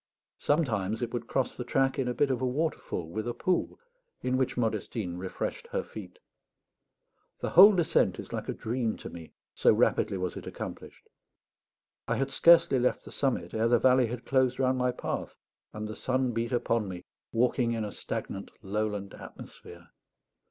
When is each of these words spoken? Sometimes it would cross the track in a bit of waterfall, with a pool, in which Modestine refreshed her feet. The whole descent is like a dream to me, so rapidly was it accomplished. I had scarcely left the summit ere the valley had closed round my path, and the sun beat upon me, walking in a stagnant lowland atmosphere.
Sometimes 0.39 1.03
it 1.03 1.13
would 1.13 1.27
cross 1.27 1.55
the 1.55 1.63
track 1.63 1.99
in 1.99 2.07
a 2.07 2.13
bit 2.15 2.31
of 2.31 2.41
waterfall, 2.41 3.07
with 3.07 3.27
a 3.27 3.35
pool, 3.35 3.79
in 4.23 4.35
which 4.35 4.57
Modestine 4.57 5.15
refreshed 5.19 5.67
her 5.67 5.83
feet. 5.83 6.17
The 7.39 7.51
whole 7.51 7.73
descent 7.75 8.17
is 8.19 8.33
like 8.33 8.49
a 8.49 8.53
dream 8.53 8.97
to 8.97 9.11
me, 9.11 9.33
so 9.53 9.71
rapidly 9.71 10.17
was 10.17 10.35
it 10.35 10.47
accomplished. 10.47 11.07
I 12.07 12.15
had 12.15 12.31
scarcely 12.31 12.79
left 12.79 13.05
the 13.05 13.11
summit 13.11 13.53
ere 13.53 13.67
the 13.67 13.77
valley 13.77 14.07
had 14.07 14.25
closed 14.25 14.57
round 14.57 14.79
my 14.79 14.89
path, 14.91 15.35
and 15.71 15.87
the 15.87 15.95
sun 15.95 16.31
beat 16.31 16.51
upon 16.51 16.87
me, 16.89 17.03
walking 17.31 17.73
in 17.73 17.85
a 17.85 17.91
stagnant 17.91 18.49
lowland 18.63 19.13
atmosphere. 19.13 19.89